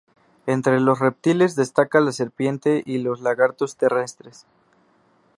Entre 0.47 0.79
los 0.79 0.97
reptiles 0.97 1.55
destaca 1.55 1.99
la 2.01 2.11
serpiente 2.11 2.81
y 2.87 2.97
los 2.97 3.21
lagartos 3.21 3.75
terrestres. 3.77 4.47